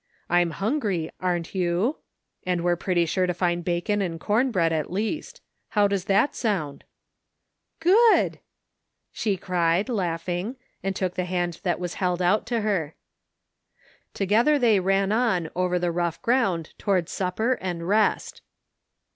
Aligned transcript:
I'm 0.31 0.53
htmgry, 0.53 1.11
aren't 1.19 1.53
you? 1.53 1.97
And 2.43 2.61
we're 2.63 2.75
pretty 2.75 3.05
sure 3.05 3.27
to 3.27 3.35
find 3.35 3.63
bacon 3.63 4.01
and 4.01 4.19
corn 4.19 4.49
bread 4.49 4.73
at 4.73 4.91
least. 4.91 5.41
How 5.73 5.87
does 5.87 6.05
that 6.05 6.33
sound?"" 6.35 6.85
Good!" 7.79 8.39
she 9.11 9.37
cried, 9.37 9.89
laughing, 9.89 10.55
and 10.81 10.95
took 10.95 11.13
the 11.13 11.25
hand 11.25 11.53
64 11.53 11.61
THE 11.61 11.77
FINDING 11.77 11.83
OF 11.83 11.91
JASPER 11.91 12.05
HOLT 12.05 12.15
that 12.15 12.15
was 12.15 12.19
held 12.19 12.33
out 12.41 12.45
to 12.47 12.61
her. 12.65 12.95
Together 14.15 14.57
they 14.57 14.79
ran 14.79 15.11
on 15.11 15.49
over 15.55 15.77
the 15.77 15.91
rough 15.91 16.19
ground 16.23 16.73
toward 16.79 17.07
supper 17.07 17.59
and 17.61 17.87
rest. 17.87 18.41